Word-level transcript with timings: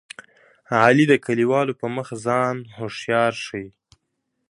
علي 0.83 1.05
د 1.09 1.13
کلیوالو 1.25 1.73
په 1.81 1.87
مخ 1.95 2.07
ځان 2.25 2.55
هوښیار 2.77 3.33
ښيي. 3.45 3.67